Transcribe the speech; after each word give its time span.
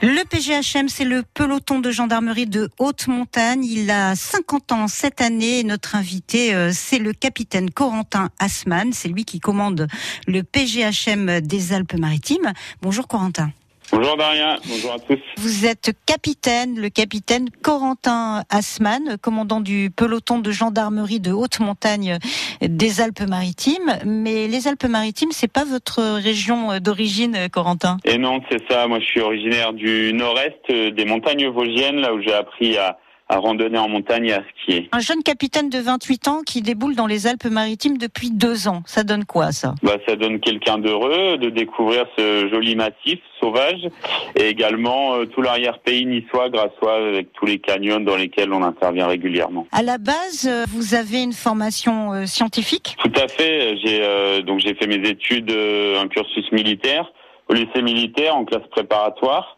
Le 0.00 0.24
PGHM, 0.24 0.88
c'est 0.88 1.04
le 1.04 1.22
peloton 1.34 1.80
de 1.80 1.90
gendarmerie 1.90 2.46
de 2.46 2.70
haute 2.78 3.08
montagne. 3.08 3.64
Il 3.64 3.90
a 3.90 4.14
50 4.14 4.72
ans 4.72 4.88
cette 4.88 5.20
année. 5.20 5.64
Notre 5.64 5.96
invité, 5.96 6.54
euh, 6.54 6.70
c'est 6.72 6.98
le 6.98 7.12
capitaine 7.12 7.70
Corentin 7.70 8.30
Asman. 8.38 8.92
C'est 8.92 9.08
lui 9.08 9.24
qui 9.24 9.40
commande 9.40 9.88
le 10.26 10.42
PGHM 10.44 11.40
des 11.40 11.72
Alpes-Maritimes. 11.72 12.52
Bonjour 12.80 13.08
Corentin. 13.08 13.50
Bonjour 13.90 14.16
Daria, 14.18 14.56
bonjour 14.68 14.92
à 14.92 14.98
tous. 14.98 15.18
Vous 15.38 15.64
êtes 15.64 15.92
capitaine, 16.04 16.78
le 16.78 16.90
capitaine 16.90 17.48
Corentin 17.62 18.42
Asman, 18.50 19.16
commandant 19.20 19.60
du 19.60 19.90
peloton 19.90 20.38
de 20.40 20.50
gendarmerie 20.50 21.20
de 21.20 21.32
haute 21.32 21.58
montagne 21.60 22.18
des 22.60 23.00
Alpes-Maritimes. 23.00 23.98
Mais 24.04 24.46
les 24.46 24.68
Alpes-Maritimes, 24.68 25.30
c'est 25.32 25.50
pas 25.50 25.64
votre 25.64 26.02
région 26.02 26.78
d'origine, 26.80 27.48
Corentin 27.50 27.96
Et 28.04 28.18
non, 28.18 28.40
c'est 28.50 28.62
ça. 28.70 28.86
Moi, 28.86 29.00
je 29.00 29.06
suis 29.06 29.20
originaire 29.20 29.72
du 29.72 30.12
nord-est 30.12 30.70
des 30.70 31.04
montagnes 31.06 31.48
vosgiennes, 31.48 32.00
là 32.00 32.12
où 32.12 32.20
j'ai 32.20 32.34
appris 32.34 32.76
à 32.76 32.98
à 33.28 33.38
randonner 33.38 33.78
en 33.78 33.88
montagne 33.88 34.26
et 34.26 34.32
à 34.32 34.42
skier. 34.50 34.88
Un 34.92 35.00
jeune 35.00 35.22
capitaine 35.22 35.68
de 35.68 35.78
28 35.78 36.28
ans 36.28 36.40
qui 36.46 36.62
déboule 36.62 36.94
dans 36.94 37.06
les 37.06 37.26
Alpes-Maritimes 37.26 37.98
depuis 37.98 38.30
deux 38.30 38.68
ans. 38.68 38.82
Ça 38.86 39.04
donne 39.04 39.24
quoi, 39.24 39.52
ça? 39.52 39.74
Bah, 39.82 39.96
Ça 40.06 40.16
donne 40.16 40.40
quelqu'un 40.40 40.78
d'heureux 40.78 41.36
de 41.38 41.50
découvrir 41.50 42.06
ce 42.16 42.48
joli 42.48 42.74
massif 42.76 43.18
sauvage 43.40 43.88
et 44.34 44.48
également 44.48 45.14
euh, 45.14 45.26
tout 45.26 45.42
l'arrière-pays 45.42 46.06
niçois 46.06 46.48
grâce 46.48 46.70
à 46.82 46.94
avec 47.08 47.32
tous 47.32 47.46
les 47.46 47.58
canyons 47.58 48.00
dans 48.00 48.16
lesquels 48.16 48.52
on 48.52 48.62
intervient 48.62 49.06
régulièrement. 49.06 49.66
À 49.72 49.82
la 49.82 49.98
base, 49.98 50.48
euh, 50.48 50.64
vous 50.68 50.94
avez 50.94 51.22
une 51.22 51.32
formation 51.32 52.12
euh, 52.12 52.26
scientifique? 52.26 52.96
Tout 53.02 53.12
à 53.14 53.28
fait. 53.28 53.76
J'ai 53.84 54.42
donc 54.42 54.60
j'ai 54.60 54.74
fait 54.74 54.86
mes 54.86 55.08
études, 55.08 55.50
un 55.50 56.08
cursus 56.08 56.50
militaire 56.52 57.10
au 57.48 57.54
lycée 57.54 57.82
militaire 57.82 58.36
en 58.36 58.44
classe 58.44 58.66
préparatoire 58.70 59.57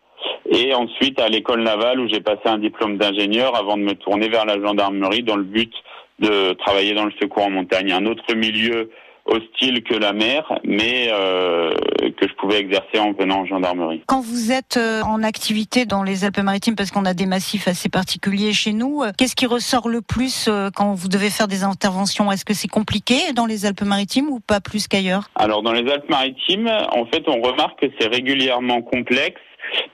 et 0.51 0.75
ensuite 0.75 1.21
à 1.21 1.29
l'école 1.29 1.63
navale 1.63 2.01
où 2.01 2.09
j'ai 2.09 2.21
passé 2.21 2.43
un 2.47 2.59
diplôme 2.59 2.97
d'ingénieur 2.99 3.57
avant 3.57 3.77
de 3.77 3.83
me 3.83 3.95
tourner 3.95 4.29
vers 4.29 4.45
la 4.45 4.61
gendarmerie 4.61 5.23
dans 5.23 5.37
le 5.37 5.45
but 5.45 5.73
de 6.19 6.53
travailler 6.55 6.95
dans 6.95 7.07
le 7.07 7.13
secours 7.21 7.45
en 7.45 7.51
montagne, 7.51 7.93
un 7.93 8.07
autre 8.07 8.35
milieu 8.35 8.91
hostile 9.27 9.83
que 9.83 9.95
la 9.95 10.13
mer, 10.13 10.59
mais 10.65 11.09
euh, 11.13 11.73
que 12.19 12.29
je 12.29 12.35
pouvais 12.35 12.59
exercer 12.59 12.99
en 12.99 13.13
venant 13.13 13.41
en 13.41 13.47
gendarmerie. 13.47 14.03
Quand 14.07 14.21
vous 14.21 14.51
êtes 14.51 14.77
euh, 14.77 15.03
en 15.03 15.23
activité 15.23 15.87
dans 15.87 16.03
les 16.03 16.25
Alpes-Maritimes, 16.25 16.75
parce 16.75 16.91
qu'on 16.91 17.05
a 17.05 17.15
des 17.15 17.27
massifs 17.27 17.69
assez 17.69 17.89
particuliers 17.89 18.53
chez 18.53 18.73
nous, 18.73 19.03
euh, 19.03 19.13
qu'est-ce 19.17 19.37
qui 19.37 19.47
ressort 19.47 19.89
le 19.89 20.01
plus 20.01 20.49
quand 20.75 20.95
vous 20.95 21.09
devez 21.09 21.31
faire 21.31 21.49
des 21.49 21.63
interventions? 21.63 22.33
Est-ce 22.33 22.45
que 22.45 22.55
c'est 22.55 22.69
compliqué 22.69 23.33
dans 23.35 23.47
les 23.47 23.67
Alpes-Maritimes 23.67 24.29
ou 24.29 24.41
pas 24.41 24.61
plus 24.61 24.89
qu'ailleurs? 24.89 25.31
Alors 25.37 25.63
dans 25.63 25.73
les 25.73 25.91
Alpes-Maritimes, 25.91 26.69
en 26.69 27.07
fait, 27.07 27.23
on 27.29 27.41
remarque 27.41 27.81
que 27.81 27.87
c'est 27.99 28.09
régulièrement 28.09 28.83
complexe 28.83 29.41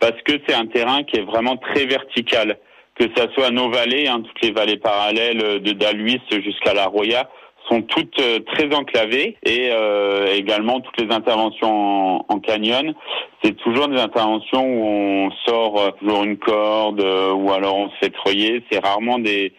parce 0.00 0.20
que 0.22 0.32
c'est 0.46 0.54
un 0.54 0.66
terrain 0.66 1.02
qui 1.04 1.18
est 1.18 1.24
vraiment 1.24 1.56
très 1.56 1.86
vertical. 1.86 2.58
Que 2.98 3.04
ça 3.14 3.26
soit 3.34 3.50
nos 3.50 3.70
vallées, 3.70 4.08
hein, 4.08 4.22
toutes 4.22 4.42
les 4.42 4.52
vallées 4.52 4.78
parallèles 4.78 5.42
euh, 5.44 5.58
de 5.58 5.72
Daluis 5.72 6.20
jusqu'à 6.30 6.72
la 6.72 6.86
Roya, 6.86 7.28
sont 7.68 7.82
toutes 7.82 8.18
euh, 8.20 8.38
très 8.54 8.74
enclavées 8.74 9.36
et 9.44 9.68
euh, 9.70 10.32
également 10.32 10.80
toutes 10.80 11.00
les 11.00 11.14
interventions 11.14 12.24
en, 12.30 12.38
canyon, 12.38 12.94
c'est 13.42 13.56
toujours 13.56 13.88
des 13.88 13.98
interventions 13.98 14.64
où 14.64 14.86
on 14.86 15.30
sort 15.44 15.96
toujours 15.98 16.24
une 16.24 16.38
corde 16.38 17.00
ou 17.00 17.52
alors 17.52 17.76
on 17.76 17.90
se 17.90 17.96
fait 17.96 18.10
treuiller. 18.10 18.62
C'est 18.70 18.84
rarement 18.84 19.18
des 19.18 19.52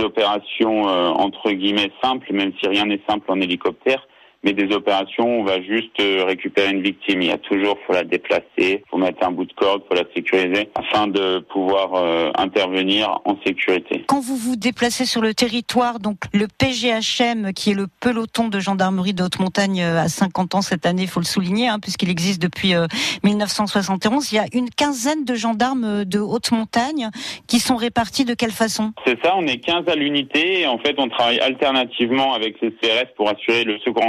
opérations 0.00 0.82
entre 0.82 1.50
guillemets 1.52 1.90
simples, 2.02 2.32
même 2.32 2.52
si 2.60 2.68
rien 2.68 2.84
n'est 2.84 3.00
simple 3.08 3.30
en 3.30 3.40
hélicoptère 3.40 4.06
mais 4.44 4.52
des 4.52 4.72
opérations, 4.74 5.40
on 5.40 5.44
va 5.44 5.60
juste 5.62 5.98
euh, 6.00 6.24
récupérer 6.24 6.70
une 6.70 6.82
victime. 6.82 7.22
Il 7.22 7.28
y 7.28 7.32
a 7.32 7.38
toujours, 7.38 7.78
faut 7.86 7.94
la 7.94 8.04
déplacer, 8.04 8.84
faut 8.90 8.98
mettre 8.98 9.26
un 9.26 9.30
bout 9.30 9.46
de 9.46 9.52
corde, 9.54 9.82
faut 9.88 9.94
la 9.94 10.04
sécuriser, 10.14 10.68
afin 10.74 11.08
de 11.08 11.38
pouvoir 11.38 11.94
euh, 11.94 12.30
intervenir 12.36 13.20
en 13.24 13.36
sécurité. 13.44 14.04
Quand 14.06 14.20
vous 14.20 14.36
vous 14.36 14.56
déplacez 14.56 15.06
sur 15.06 15.22
le 15.22 15.32
territoire, 15.32 15.98
donc 15.98 16.18
le 16.32 16.46
PGHM, 16.46 17.52
qui 17.54 17.70
est 17.70 17.74
le 17.74 17.86
peloton 18.00 18.48
de 18.48 18.60
gendarmerie 18.60 19.14
de 19.14 19.22
haute 19.22 19.40
montagne, 19.40 19.80
euh, 19.82 20.02
à 20.02 20.08
50 20.08 20.54
ans 20.56 20.62
cette 20.62 20.84
année, 20.84 21.06
faut 21.06 21.20
le 21.20 21.24
souligner, 21.24 21.68
hein, 21.68 21.78
puisqu'il 21.80 22.10
existe 22.10 22.42
depuis 22.42 22.74
1971, 23.22 24.32
il 24.32 24.34
y 24.36 24.38
a 24.38 24.46
une 24.52 24.68
quinzaine 24.68 25.24
de 25.24 25.34
gendarmes 25.34 26.04
de 26.04 26.18
haute 26.18 26.52
montagne 26.52 27.08
qui 27.46 27.60
sont 27.60 27.76
répartis 27.76 28.24
de 28.24 28.34
quelle 28.34 28.50
façon? 28.50 28.92
C'est 29.06 29.18
ça, 29.22 29.34
on 29.36 29.46
est 29.46 29.58
15 29.58 29.88
à 29.88 29.94
l'unité 29.94 30.60
et 30.60 30.66
en 30.66 30.78
fait 30.78 30.94
on 30.98 31.08
travaille 31.08 31.40
alternativement 31.40 32.34
avec 32.34 32.60
les 32.60 32.70
CRS 32.70 33.14
pour 33.16 33.30
assurer 33.30 33.64
le 33.64 33.78
secours 33.78 34.04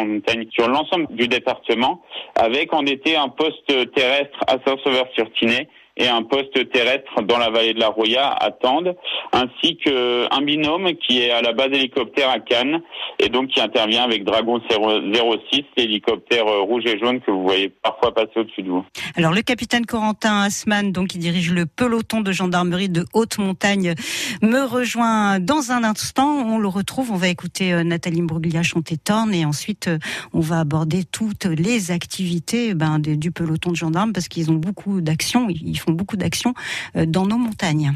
sur 0.51 0.67
l'ensemble 0.67 1.07
du 1.09 1.27
département, 1.27 2.01
avec 2.35 2.73
en 2.73 2.85
été 2.85 3.15
un 3.15 3.29
poste 3.29 3.91
terrestre 3.93 4.39
à 4.47 4.57
Saint-Sauveur-sur-Tinée 4.65 5.67
et 5.97 6.07
un 6.07 6.23
poste 6.23 6.71
terrestre 6.71 7.21
dans 7.23 7.37
la 7.37 7.49
vallée 7.49 7.73
de 7.73 7.79
la 7.79 7.87
Roya 7.87 8.29
à 8.29 8.51
Tende, 8.51 8.95
ainsi 9.31 9.77
qu'un 9.77 10.41
binôme 10.41 10.93
qui 10.95 11.21
est 11.21 11.31
à 11.31 11.41
la 11.41 11.53
base 11.53 11.69
hélicoptère 11.71 12.29
à 12.29 12.39
Cannes 12.39 12.81
et 13.19 13.29
donc 13.29 13.49
qui 13.49 13.61
intervient 13.61 14.03
avec 14.03 14.23
Dragon 14.23 14.59
06, 14.69 15.63
l'hélicoptère 15.77 16.47
euh, 16.47 16.61
rouge 16.61 16.83
et 16.85 16.99
jaune 16.99 17.21
que 17.21 17.31
vous 17.31 17.43
voyez 17.43 17.69
parfois 17.69 18.13
passer 18.13 18.31
au-dessus 18.37 18.63
de 18.63 18.69
vous. 18.69 18.85
Alors 19.15 19.31
le 19.31 19.41
capitaine 19.41 19.85
Corentin 19.85 20.41
Asman, 20.41 20.91
donc 20.91 21.09
qui 21.09 21.17
dirige 21.17 21.51
le 21.51 21.65
peloton 21.65 22.21
de 22.21 22.31
gendarmerie 22.31 22.89
de 22.89 23.05
haute 23.13 23.37
montagne, 23.37 23.93
me 24.41 24.65
rejoint 24.65 25.39
dans 25.39 25.71
un 25.71 25.83
instant. 25.83 26.27
On 26.27 26.57
le 26.57 26.67
retrouve, 26.67 27.11
on 27.11 27.15
va 27.15 27.29
écouter 27.29 27.73
euh, 27.73 27.83
Nathalie 27.83 28.21
Bruglia 28.21 28.63
chanter 28.63 28.97
Torn 28.97 29.33
et 29.33 29.45
ensuite 29.45 29.87
euh, 29.87 29.97
on 30.33 30.41
va 30.41 30.59
aborder 30.59 31.03
toutes 31.05 31.45
les 31.45 31.91
activités 31.91 32.73
ben, 32.73 32.99
du 32.99 33.31
peloton 33.31 33.71
de 33.71 33.75
gendarmes 33.75 34.13
parce 34.13 34.27
qu'ils 34.27 34.51
ont 34.51 34.55
beaucoup 34.55 35.01
d'actions 35.01 35.47
beaucoup 35.91 36.17
d'actions 36.17 36.53
euh, 36.95 37.05
dans 37.05 37.25
nos 37.25 37.37
montagnes. 37.37 37.93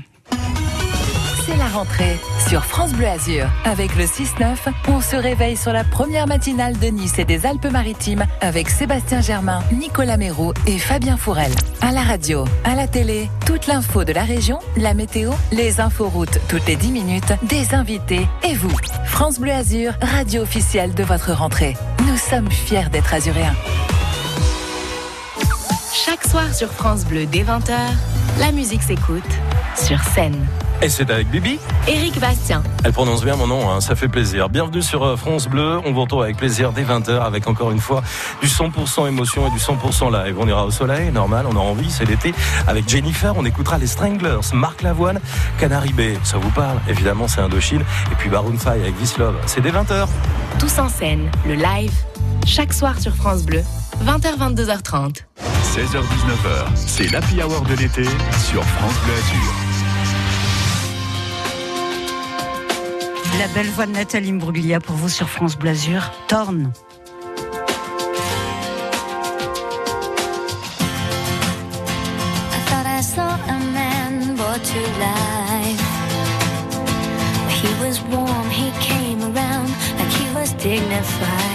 C'est 1.50 1.58
la 1.58 1.68
rentrée 1.68 2.18
sur 2.48 2.64
France 2.64 2.94
Bleu 2.94 3.08
Azur. 3.08 3.48
Avec 3.66 3.96
le 3.96 4.04
6-9, 4.04 4.72
on 4.88 5.02
se 5.02 5.16
réveille 5.16 5.58
sur 5.58 5.74
la 5.74 5.84
première 5.84 6.28
matinale 6.28 6.78
de 6.78 6.88
Nice 6.88 7.18
et 7.18 7.26
des 7.26 7.48
Alpes-Maritimes 7.48 8.26
avec 8.42 8.70
Sébastien 8.70 9.22
Germain, 9.22 9.64
Nicolas 9.72 10.18
Méraud 10.18 10.54
et 10.68 10.78
Fabien 10.78 11.18
Fourel. 11.18 11.52
À 11.82 11.92
la 11.92 12.02
radio, 12.02 12.46
à 12.66 12.76
la 12.76 12.88
télé, 12.88 13.30
toute 13.48 13.66
l'info 13.66 14.04
de 14.04 14.14
la 14.14 14.24
région, 14.24 14.60
la 14.78 14.94
météo, 14.94 15.32
les 15.52 15.80
inforoutes 15.80 16.40
toutes 16.50 16.68
les 16.68 16.76
10 16.76 16.92
minutes, 16.92 17.34
des 17.42 17.74
invités 17.74 18.28
et 18.48 18.54
vous. 18.54 18.76
France 19.06 19.40
Bleu 19.40 19.52
Azur, 19.52 19.94
radio 20.02 20.44
officielle 20.44 20.94
de 20.94 21.04
votre 21.04 21.32
rentrée. 21.32 21.76
Nous 22.06 22.18
sommes 22.18 22.52
fiers 22.52 22.90
d'être 22.92 23.14
azuréens. 23.14 23.56
Chaque 26.06 26.26
soir 26.26 26.54
sur 26.54 26.72
France 26.72 27.04
Bleu 27.04 27.26
dès 27.26 27.44
20h, 27.44 27.74
la 28.40 28.54
musique 28.54 28.82
s'écoute 28.84 29.22
sur 29.76 30.02
scène. 30.02 30.48
Et 30.82 30.88
c'est 30.88 31.12
avec 31.12 31.30
Bibi 31.30 31.60
Éric 31.90 32.22
Bastien. 32.22 32.64
Elle 32.86 32.94
prononce 32.94 33.26
bien 33.26 33.36
mon 33.36 33.48
nom, 33.48 33.70
hein, 33.70 33.82
ça 33.82 33.96
fait 33.96 34.08
plaisir. 34.08 34.48
Bienvenue 34.48 34.82
sur 34.82 35.04
euh, 35.04 35.18
France 35.18 35.50
Bleu. 35.50 35.82
On 35.84 35.92
vous 35.92 36.02
retrouve 36.02 36.24
avec 36.24 36.38
plaisir 36.38 36.72
dès 36.72 36.84
20h 36.84 37.20
avec 37.20 37.48
encore 37.48 37.72
une 37.72 37.82
fois 37.82 38.02
du 38.42 38.48
100% 38.48 39.10
émotion 39.10 39.46
et 39.48 39.50
du 39.50 39.58
100% 39.58 40.10
live. 40.14 40.38
On 40.40 40.48
ira 40.48 40.66
au 40.66 40.72
soleil, 40.72 41.12
normal, 41.12 41.46
on 41.50 41.56
a 41.58 41.60
envie, 41.60 41.92
c'est 41.92 42.06
l'été. 42.06 42.34
Avec 42.66 42.88
Jennifer, 42.88 43.34
on 43.36 43.44
écoutera 43.44 43.78
les 43.78 43.88
Stranglers, 43.88 44.54
Marc 44.54 44.84
Lavoine, 44.84 45.20
Canary 45.58 45.92
Bay. 45.92 46.18
Ça 46.24 46.38
vous 46.38 46.52
parle? 46.52 46.78
Évidemment, 46.88 47.28
c'est 47.28 47.42
Indochine. 47.42 47.82
Et 48.10 48.16
puis 48.18 48.30
Baroon 48.30 48.58
5 48.58 48.72
avec 48.72 48.98
Vislove. 48.98 49.36
C'est 49.48 49.60
dès 49.60 49.72
20h. 49.72 50.08
Tous 50.60 50.80
en 50.80 50.88
scène, 50.88 51.30
le 51.46 51.56
live, 51.56 51.92
chaque 52.46 52.74
soir 52.74 52.98
sur 53.02 53.14
France 53.16 53.44
Bleu, 53.44 53.64
20h-22h30. 54.06 55.24
16h-19h, 55.64 56.68
c'est 56.76 57.12
l'Happy 57.12 57.42
Hour 57.44 57.62
de 57.62 57.76
l'été 57.76 58.04
sur 58.04 58.64
France 58.64 58.96
Bleu 59.04 59.14
Azur. 59.14 59.54
La 63.38 63.48
belle 63.50 63.70
voix 63.72 63.86
de 63.86 63.92
Nathalie 63.92 64.34
Mbruglia 64.34 64.80
pour 64.80 64.96
vous 64.96 65.10
sur 65.10 65.30
France 65.30 65.58
Bleu 65.58 65.72
Azur. 65.72 66.12
Torne. 66.28 66.72
He 77.62 77.68
was 77.82 78.02
warm, 78.10 78.50
he 78.50 78.72
came 78.80 79.22
around 79.22 79.70
like 79.98 80.12
he 80.14 80.34
was 80.34 80.54
dignified. 80.54 81.49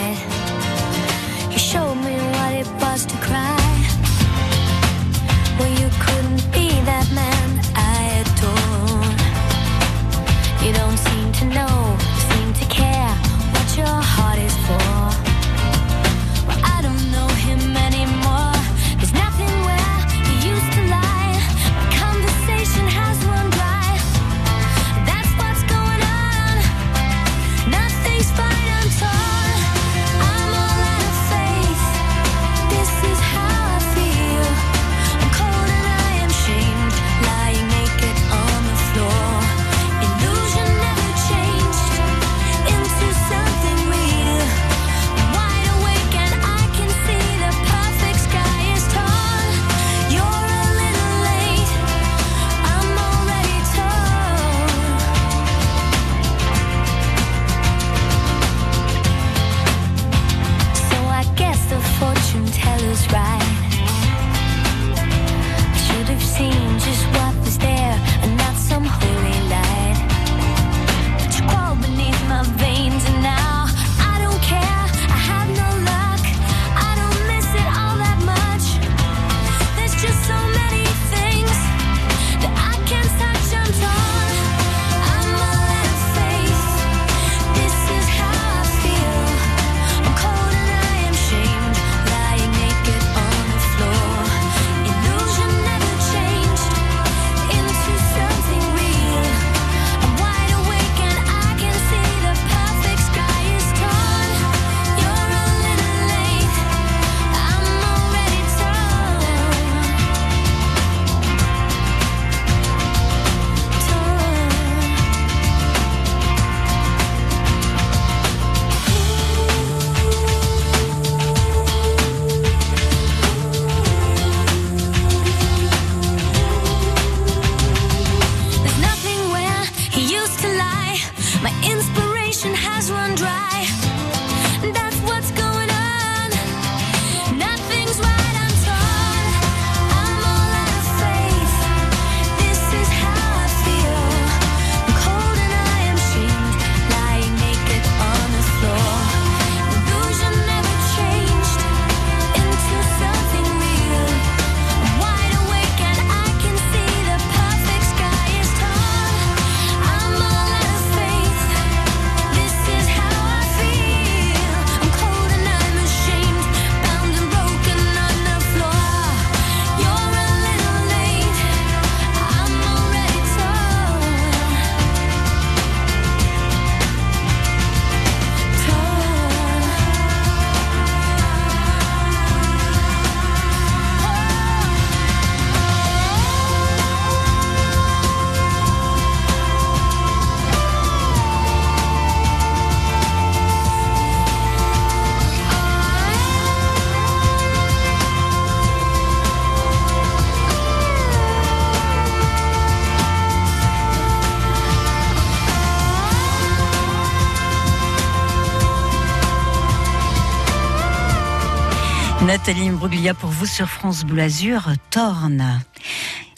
Nathalie 212.26 212.68
Imbruglia 212.68 213.12
pour 213.12 213.28
vous 213.28 213.44
sur 213.44 213.66
France 213.66 214.04
Bleu 214.04 214.22
Azur. 214.22 214.62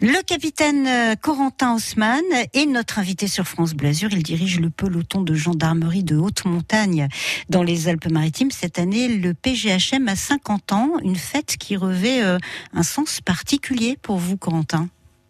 Le 0.01 0.23
capitaine 0.25 0.87
euh, 0.87 1.15
Corentin 1.15 1.75
Haussmann 1.75 2.25
est 2.55 2.67
notre 2.67 2.99
invité 2.99 3.29
sur 3.29 3.45
France 3.45 3.75
Bleu 3.75 3.91
Azur. 3.91 4.09
Il 4.11 4.25
dirige 4.25 4.59
le 4.59 4.71
peloton 4.71 5.23
de 5.23 5.35
gendarmerie 5.35 6.03
de 6.03 6.17
haute 6.17 6.45
montagne 6.45 7.07
dans 7.51 7.63
les 7.63 7.89
Alpes-Maritimes. 7.89 8.51
Cette 8.51 8.81
année, 8.81 9.09
le 9.09 9.33
PGHM 9.33 10.09
a 10.09 10.17
50 10.17 10.73
ans, 10.73 10.93
une 11.05 11.17
fête 11.17 11.57
qui 11.57 11.77
revêt 11.77 12.21
euh, 12.21 12.39
un 12.75 12.83
sens 12.83 13.21
particulier 13.21 13.97
pour 14.03 14.17
vous, 14.17 14.37
Corentin. 14.37 14.89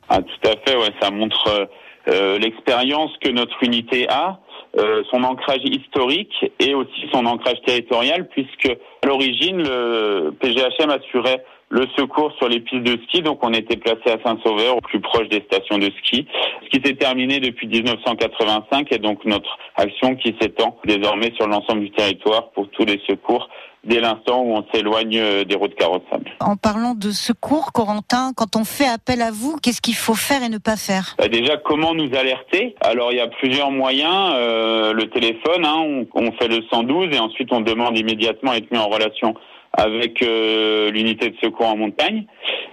Ah, 0.09 0.23
tout 0.23 0.49
à 0.49 0.55
fait, 0.65 0.77
ça 1.03 1.11
montre 1.11 1.69
euh, 2.09 2.39
l'expérience 2.39 3.11
que 3.21 3.29
notre 3.29 3.63
unité 3.63 4.09
a, 4.09 4.41
euh, 4.79 5.03
son 5.11 5.23
ancrage 5.23 5.63
historique 5.65 6.35
et 6.61 6.75
aussi 6.75 7.09
son 7.13 7.27
ancrage 7.27 7.61
territorial, 7.65 8.29
puisque 8.29 8.69
à 9.03 9.07
l'origine, 9.07 9.63
le 9.63 10.35
PGHM 10.41 10.91
assurait 10.91 11.45
le 11.69 11.87
secours 11.97 12.33
sur 12.39 12.49
les 12.49 12.61
pistes 12.61 12.85
de 12.85 12.97
ski, 13.05 13.23
donc 13.23 13.41
on 13.43 13.53
était 13.53 13.77
placé 13.77 14.11
à 14.11 14.19
Saint-Sauveur, 14.25 14.77
au 14.77 14.81
plus 14.81 15.01
proche 15.01 15.29
des 15.29 15.41
stations 15.41 15.79
de 15.79 15.91
ski, 15.99 16.27
ce 16.65 16.69
qui 16.69 16.87
s'est 16.87 16.95
terminé 16.95 17.41
depuis 17.41 17.67
1985 17.67 18.93
et 18.93 18.99
donc 18.99 19.25
notre 19.25 19.59
action 19.75 20.15
qui 20.15 20.37
s'étend 20.41 20.79
désormais 20.85 21.33
sur 21.37 21.49
l'ensemble 21.49 21.81
du 21.81 21.91
territoire 21.91 22.51
pour 22.51 22.69
tous 22.69 22.85
les 22.85 23.01
secours 23.09 23.49
dès 23.87 24.01
l'instant 24.01 24.43
où 24.43 24.53
on 24.55 24.65
s'éloigne 24.73 25.19
euh, 25.19 25.45
des 25.45 25.55
routes 25.55 25.75
carrossables. 25.75 26.31
En 26.41 26.57
parlant 26.57 26.95
de 26.95 27.11
secours, 27.11 27.73
Corentin, 27.73 28.33
quand 28.37 28.57
on 28.57 28.65
fait 28.65 28.87
appel 28.87 29.23
à 29.23 29.31
vous, 29.31 29.57
qu'est-ce 29.63 29.81
qu'il 29.81 29.95
faut 29.95 30.15
faire 30.15 30.43
et 30.43 30.49
ne 30.49 30.59
pas 30.59 30.77
faire? 30.77 31.15
Bah, 31.19 31.29
déjà, 31.29 31.57
comment 31.57 31.95
nous 31.95 32.15
alerter? 32.15 32.75
Alors, 32.81 33.13
il 33.13 33.19
y 33.19 33.21
a 33.21 33.29
plusieurs 33.29 33.71
moyens. 33.71 34.33
Euh, 34.35 34.93
le 34.93 35.09
téléphone, 35.11 35.65
hein, 35.65 35.77
on, 35.79 36.07
on 36.15 36.33
fait 36.33 36.49
le 36.49 36.63
112 36.71 37.15
et 37.15 37.19
ensuite 37.19 37.53
on 37.53 37.61
demande 37.61 37.97
immédiatement 37.97 38.53
à 38.53 38.57
être 38.57 38.71
mis 38.71 38.79
en 38.79 38.89
relation 38.89 39.35
avec 39.77 40.23
euh, 40.23 40.91
l'unité 40.91 41.31
de 41.31 41.37
secours 41.43 41.67
en 41.67 41.77
montagne. 41.77 42.25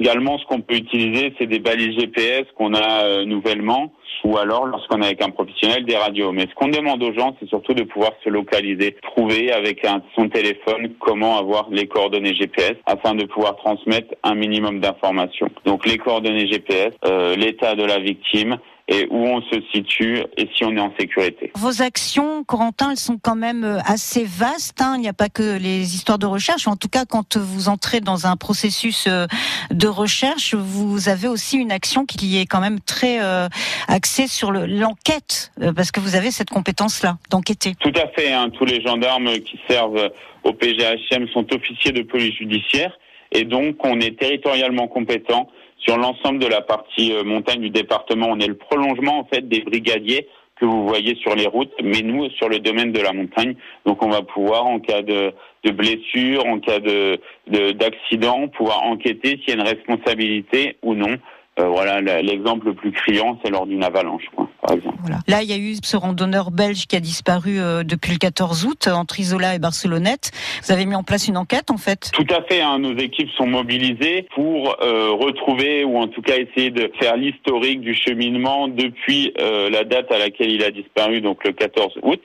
Également, 0.04 0.38
ce 0.38 0.44
qu'on 0.48 0.60
peut 0.60 0.76
utiliser, 0.76 1.34
c'est 1.40 1.48
des 1.48 1.60
balises 1.60 1.98
GPS 1.98 2.44
qu'on 2.58 2.74
a 2.74 3.06
euh, 3.06 3.24
nouvellement, 3.24 3.94
ou 4.26 4.38
alors, 4.38 4.66
lorsqu'on 4.66 5.02
est 5.02 5.06
avec 5.06 5.22
un 5.24 5.30
professionnel, 5.30 5.86
des 5.86 5.96
radios. 5.96 6.34
Mais 6.34 6.42
ce 6.42 6.54
qu'on 6.56 6.68
demande 6.68 7.02
aux 7.02 7.14
gens, 7.14 7.38
c'est 7.40 7.48
surtout 7.48 7.74
de 7.74 7.84
pouvoir 7.84 8.12
se 8.22 8.28
localiser, 8.28 8.98
trouver 9.02 9.54
avec 9.54 9.88
son 10.14 10.28
téléphone 10.28 10.92
comment 11.00 11.38
avoir 11.38 11.70
les 11.72 11.88
coordonnées 11.88 12.36
GPS 12.36 12.74
afin 12.86 13.16
de 13.16 13.24
pouvoir 13.24 13.56
transmettre 13.56 14.14
un 14.24 14.36
minimum 14.36 14.82
d'informations. 14.82 15.50
Donc, 15.66 15.86
les 15.86 15.98
coordonnées 15.98 16.48
GPS, 16.48 16.92
euh, 17.06 17.38
l'état 17.38 17.76
de 17.76 17.86
la 17.86 18.00
victime, 18.00 18.58
et 18.90 19.08
où 19.10 19.16
on 19.18 19.42
se 19.44 19.62
situe 19.74 20.20
et 20.38 20.50
si 20.56 20.66
on 20.66 20.75
est 20.75 20.80
en 20.82 20.94
sécurité. 21.00 21.52
Vos 21.56 21.82
actions, 21.82 22.44
Corentin, 22.44 22.92
elles 22.92 22.98
sont 22.98 23.18
quand 23.18 23.36
même 23.36 23.63
euh, 23.63 23.80
assez 23.86 24.25
vastes. 24.25 24.82
hein. 24.82 24.96
Il 24.98 25.02
n'y 25.02 25.08
a 25.08 25.13
pas 25.13 25.30
que 25.30 25.58
les 25.58 25.96
histoires 25.96 26.20
de 26.20 26.25
recherche. 26.25 26.68
En 26.68 26.75
tout 26.75 26.90
cas, 26.90 27.06
quand 27.06 27.38
vous 27.38 27.70
entrez 27.70 28.02
dans 28.02 28.28
un 28.28 28.36
processus 28.36 29.06
euh, 29.08 29.25
de 29.72 29.88
recherche, 29.88 30.54
vous 30.54 31.08
avez 31.08 31.30
aussi 31.30 31.58
une 31.58 31.72
action 31.72 32.06
qui 32.06 32.38
est 32.38 32.46
quand 32.46 32.60
même 32.60 32.82
très 32.82 33.22
euh, 33.24 33.48
axée 33.88 34.28
sur 34.28 34.52
le- 34.52 34.66
l'enquête, 34.66 35.52
euh, 35.62 35.72
parce 35.72 35.92
que 35.92 36.02
vous 36.02 36.16
avez 36.16 36.30
cette 36.32 36.50
compétence-là 36.50 37.18
d'enquêter. 37.30 37.75
Tout 37.80 37.94
à 37.96 38.08
fait. 38.10 38.34
hein. 38.34 38.50
Tous 38.50 38.66
les 38.66 38.82
gendarmes 38.82 39.32
qui 39.40 39.58
servent 39.70 40.12
au 40.44 40.52
PGHM 40.52 41.30
sont 41.30 41.46
officiers 41.54 41.94
de 41.94 42.02
police 42.02 42.36
judiciaire 42.36 42.92
et 43.32 43.46
donc 43.46 43.78
on 43.86 44.00
est 44.02 44.20
territorialement 44.20 44.88
compétent 44.90 45.48
sur 45.86 45.98
l'ensemble 45.98 46.40
de 46.40 46.48
la 46.48 46.62
partie 46.62 47.13
euh, 47.13 47.24
montagne 47.24 47.62
du 47.62 47.70
département. 47.70 48.28
On 48.30 48.40
est 48.40 48.48
le 48.48 48.56
prolongement 48.58 49.20
en 49.20 49.25
fait 49.25 49.48
des 49.48 49.62
brigadiers 49.62 50.28
que 50.60 50.66
vous 50.66 50.88
voyez 50.88 51.16
sur 51.16 51.36
les 51.36 51.48
routes, 51.48 51.74
mais 51.84 52.02
nous 52.04 52.30
sur 52.32 52.48
le 52.48 52.60
domaine 52.60 52.92
de 52.92 53.00
la 53.02 53.12
montagne. 53.12 53.56
Donc 53.86 54.04
on 54.04 54.10
va 54.10 54.22
pouvoir, 54.22 54.66
en 54.66 54.80
cas 54.80 55.02
de, 55.02 55.34
de 55.63 55.72
blessure, 55.72 56.46
en 56.46 56.60
cas 56.60 56.80
de 56.80 57.20
de- 57.48 57.72
d'accident, 57.72 58.48
pouvoir 58.48 58.84
enquêter 58.84 59.40
s'il 59.40 59.50
y 59.50 59.52
a 59.52 59.56
une 59.56 59.68
responsabilité 59.68 60.78
ou 60.84 60.94
non. 60.94 61.18
Euh, 61.60 61.68
voilà, 61.68 62.02
l'exemple 62.22 62.66
le 62.68 62.74
plus 62.74 62.92
criant, 62.92 63.40
c'est 63.44 63.52
lors 63.52 63.68
d'une 63.68 63.84
avalanche, 63.84 64.24
quoi, 64.36 64.50
par 64.66 64.76
exemple. 64.76 64.98
Voilà. 65.02 65.20
Là, 65.28 65.44
il 65.44 65.50
y 65.50 65.54
a 65.54 65.58
eu 65.58 65.76
ce 65.84 65.96
randonneur 65.96 66.50
belge 66.50 66.88
qui 66.88 66.96
a 66.96 67.00
disparu 67.00 67.60
euh, 67.60 67.84
depuis 67.84 68.12
le 68.12 68.18
14 68.18 68.66
août 68.66 68.88
euh, 68.88 68.92
entre 68.94 69.20
Isola 69.20 69.54
et 69.54 69.60
Barcelonnette. 69.60 70.32
Vous 70.64 70.72
avez 70.72 70.86
mis 70.88 70.96
en 70.96 71.04
place 71.04 71.28
une 71.28 71.38
enquête, 71.38 71.70
en 71.70 71.78
fait? 71.78 72.10
Tout 72.12 72.26
à 72.34 72.42
fait. 72.44 72.62
hein, 72.62 72.80
nos 72.80 72.98
équipes 72.98 73.30
sont 73.38 73.46
mobilisées 73.46 74.28
pour 74.34 74.76
euh, 74.82 75.12
retrouver 75.12 75.84
ou 75.84 75.98
en 75.98 76.08
tout 76.08 76.24
cas 76.24 76.38
essayer 76.38 76.72
de 76.72 76.92
faire 77.00 77.18
l'historique 77.18 77.82
du 77.82 77.94
cheminement 77.94 78.68
depuis 78.68 79.32
euh, 79.40 79.70
la 79.70 79.84
date 79.84 80.12
à 80.12 80.18
laquelle 80.18 80.50
il 80.52 80.64
a 80.64 80.72
disparu, 80.72 81.22
donc 81.22 81.44
le 81.46 81.52
14 81.52 82.00
août. 82.02 82.22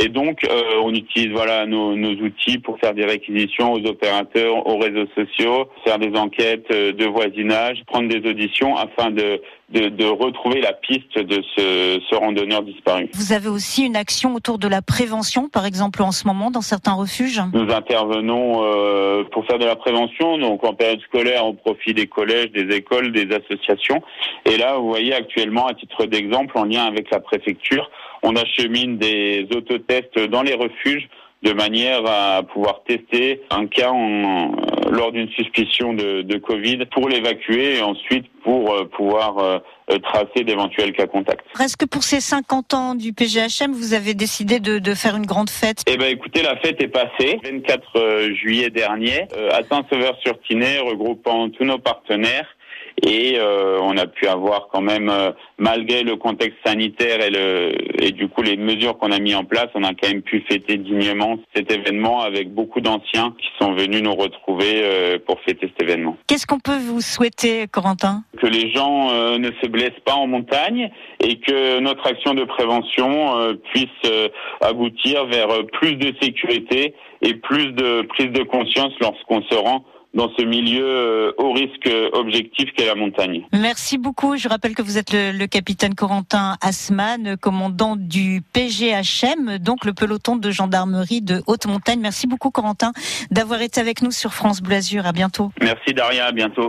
Et 0.00 0.08
donc, 0.08 0.44
euh, 0.44 0.80
on 0.82 0.92
utilise 0.94 1.32
voilà 1.32 1.66
nos, 1.66 1.96
nos 1.96 2.12
outils 2.12 2.58
pour 2.58 2.78
faire 2.78 2.94
des 2.94 3.04
réquisitions 3.04 3.72
aux 3.72 3.84
opérateurs, 3.86 4.66
aux 4.66 4.78
réseaux 4.78 5.06
sociaux, 5.14 5.68
faire 5.84 5.98
des 5.98 6.16
enquêtes 6.18 6.66
euh, 6.70 6.92
de 6.92 7.04
voisinage, 7.06 7.82
prendre 7.86 8.08
des 8.08 8.28
auditions 8.28 8.76
afin 8.76 9.10
de, 9.10 9.40
de, 9.70 9.88
de 9.88 10.04
retrouver 10.04 10.60
la 10.60 10.72
piste 10.72 11.18
de 11.18 11.42
ce, 11.56 12.00
ce 12.08 12.14
randonneur 12.14 12.62
disparu. 12.62 13.08
Vous 13.14 13.32
avez 13.32 13.48
aussi 13.48 13.86
une 13.86 13.96
action 13.96 14.34
autour 14.34 14.58
de 14.58 14.68
la 14.68 14.82
prévention, 14.82 15.48
par 15.48 15.66
exemple 15.66 16.02
en 16.02 16.12
ce 16.12 16.26
moment, 16.26 16.50
dans 16.50 16.60
certains 16.60 16.94
refuges? 16.94 17.40
Nous 17.52 17.72
intervenons 17.72 18.62
euh, 18.64 19.24
pour 19.32 19.46
faire 19.46 19.58
de 19.58 19.66
la 19.66 19.76
prévention, 19.76 20.38
donc 20.38 20.64
en 20.64 20.74
période 20.74 21.00
scolaire 21.02 21.46
au 21.46 21.54
profit 21.54 21.94
des 21.94 22.06
collèges, 22.06 22.50
des 22.52 22.74
écoles, 22.74 23.12
des 23.12 23.28
associations. 23.34 24.02
Et 24.50 24.56
là, 24.56 24.76
vous 24.76 24.88
voyez 24.88 25.14
actuellement, 25.14 25.66
à 25.66 25.74
titre 25.74 26.06
d'exemple, 26.06 26.56
en 26.56 26.64
lien 26.64 26.84
avec 26.84 27.10
la 27.10 27.20
préfecture, 27.20 27.90
on 28.28 28.34
achemine 28.36 28.98
des 28.98 29.46
autotests 29.54 30.18
dans 30.34 30.42
les 30.42 30.54
refuges 30.54 31.08
de 31.42 31.52
manière 31.52 32.00
à 32.06 32.42
pouvoir 32.42 32.82
tester 32.88 33.42
un 33.50 33.66
cas 33.66 33.90
en- 33.90 34.52
euh, 34.52 34.90
lors 34.90 35.12
d'une 35.12 35.28
suspicion 35.30 35.92
de, 35.94 36.22
de 36.22 36.38
Covid 36.38 36.78
pour 36.92 37.08
l'évacuer 37.08 37.76
et 37.76 37.82
ensuite 37.82 38.26
pour 38.42 38.72
euh, 38.72 38.84
pouvoir 38.84 39.38
euh, 39.38 39.58
euh, 39.90 39.98
tracer 39.98 40.44
d'éventuels 40.44 40.92
cas 40.92 41.06
contacts. 41.06 41.44
Est-ce 41.60 41.76
que 41.76 41.84
pour 41.84 42.02
ces 42.04 42.20
50 42.20 42.74
ans 42.74 42.94
du 42.94 43.12
PGHM, 43.12 43.72
vous 43.72 43.92
avez 43.94 44.14
décidé 44.14 44.58
de, 44.60 44.78
de 44.78 44.94
faire 44.94 45.14
une 45.16 45.26
grande 45.26 45.50
fête 45.50 45.82
Eh 45.86 45.96
ben 45.96 46.10
écoutez, 46.10 46.42
la 46.42 46.56
fête 46.56 46.82
est 46.82 46.88
passée, 46.88 47.38
24 47.44 47.82
euh, 47.96 48.34
juillet 48.34 48.70
dernier, 48.70 49.26
euh, 49.36 49.50
à 49.50 49.62
Saint-Sauveur-sur-Tinée, 49.64 50.78
regroupant 50.78 51.50
tous 51.50 51.64
nos 51.64 51.78
partenaires. 51.78 52.46
Et 53.02 53.36
euh, 53.38 53.78
on 53.82 53.96
a 53.98 54.06
pu 54.06 54.26
avoir 54.26 54.68
quand 54.72 54.80
même, 54.80 55.10
euh, 55.10 55.30
malgré 55.58 56.02
le 56.02 56.16
contexte 56.16 56.56
sanitaire 56.64 57.20
et, 57.20 57.30
le, 57.30 58.02
et 58.02 58.10
du 58.12 58.28
coup 58.28 58.40
les 58.42 58.56
mesures 58.56 58.96
qu'on 58.96 59.12
a 59.12 59.18
mis 59.18 59.34
en 59.34 59.44
place, 59.44 59.68
on 59.74 59.84
a 59.84 59.90
quand 59.90 60.08
même 60.08 60.22
pu 60.22 60.44
fêter 60.48 60.78
dignement 60.78 61.36
cet 61.54 61.70
événement 61.70 62.22
avec 62.22 62.54
beaucoup 62.54 62.80
d'anciens 62.80 63.34
qui 63.38 63.48
sont 63.60 63.74
venus 63.74 64.02
nous 64.02 64.14
retrouver 64.14 64.80
euh, 64.82 65.18
pour 65.26 65.40
fêter 65.42 65.70
cet 65.76 65.82
événement. 65.82 66.16
Qu'est-ce 66.26 66.46
qu'on 66.46 66.58
peut 66.58 66.78
vous 66.78 67.02
souhaiter, 67.02 67.66
Corentin? 67.70 68.22
Que 68.40 68.46
les 68.46 68.72
gens 68.72 69.10
euh, 69.10 69.36
ne 69.36 69.50
se 69.62 69.68
blessent 69.68 70.02
pas 70.04 70.14
en 70.14 70.26
montagne 70.26 70.90
et 71.20 71.38
que 71.38 71.80
notre 71.80 72.06
action 72.06 72.32
de 72.32 72.44
prévention 72.44 73.56
puisse 73.72 73.88
aboutir 74.60 75.26
vers 75.26 75.48
plus 75.72 75.96
de 75.96 76.14
sécurité 76.20 76.94
et 77.22 77.34
plus 77.34 77.72
de 77.72 78.02
prise 78.02 78.30
de 78.30 78.42
conscience 78.42 78.92
lorsqu'on 79.00 79.42
se 79.42 79.54
rend 79.54 79.84
dans 80.16 80.30
ce 80.36 80.42
milieu 80.42 80.84
euh, 80.84 81.32
haut 81.38 81.52
risque 81.52 81.86
euh, 81.86 82.08
objectif 82.14 82.70
qu'est 82.74 82.86
la 82.86 82.94
montagne. 82.94 83.46
Merci 83.52 83.98
beaucoup. 83.98 84.36
Je 84.36 84.48
rappelle 84.48 84.74
que 84.74 84.82
vous 84.82 84.98
êtes 84.98 85.12
le, 85.12 85.30
le 85.32 85.46
capitaine 85.46 85.94
Corentin 85.94 86.56
Asman, 86.62 87.36
commandant 87.36 87.96
du 87.96 88.42
PGHM, 88.52 89.58
donc 89.58 89.84
le 89.84 89.92
peloton 89.92 90.36
de 90.36 90.50
gendarmerie 90.50 91.20
de 91.20 91.42
haute 91.46 91.66
montagne. 91.66 92.00
Merci 92.00 92.26
beaucoup, 92.26 92.50
Corentin, 92.50 92.92
d'avoir 93.30 93.60
été 93.60 93.80
avec 93.80 94.02
nous 94.02 94.10
sur 94.10 94.32
France 94.32 94.62
Bleu 94.62 94.76
Azur. 94.76 95.06
À 95.06 95.12
bientôt. 95.12 95.52
Merci 95.60 95.92
Daria, 95.92 96.26
à 96.26 96.32
bientôt. 96.32 96.64